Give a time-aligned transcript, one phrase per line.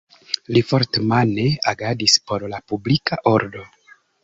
[0.55, 3.71] Li fort-mane agadis por la publika ordo.